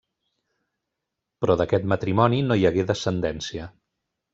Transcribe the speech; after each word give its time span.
Però 1.45 1.57
d'aquest 1.61 1.87
matrimoni 1.95 2.43
no 2.49 2.61
hi 2.65 2.69
hagué 2.73 2.91
descendència. 2.95 3.75